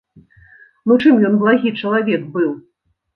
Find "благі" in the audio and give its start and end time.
1.43-1.73